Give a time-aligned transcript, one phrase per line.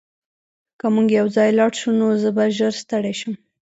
[0.79, 3.33] که موږ یوځای لاړ شو نو زه به ژر ستړی شم